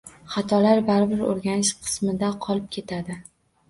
Xatolar 0.35 0.81
baribir 0.87 1.23
o’rganish 1.33 1.73
qismida 1.85 2.35
qolib 2.49 2.71
ketadi. 2.79 3.25